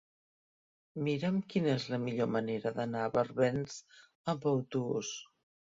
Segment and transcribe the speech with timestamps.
[1.07, 3.79] Mira'm quina és la millor manera d'anar a Barbens
[4.35, 5.17] amb autobús.